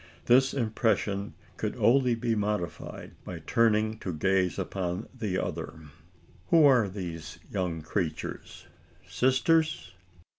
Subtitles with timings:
[0.25, 5.75] This impression could only be modified, by turning to gaze upon the other.
[6.47, 8.65] Who are these young creatures?
[9.07, 9.93] Sisters?